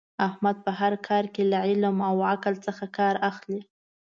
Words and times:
احمد 0.27 0.57
په 0.65 0.71
هر 0.79 0.93
کار 1.07 1.23
کې 1.33 1.43
له 1.51 1.57
علم 1.67 1.97
او 2.09 2.15
عقل 2.31 2.53
څخه 2.65 2.85
کار 2.97 3.15
اخلي. 3.29 3.61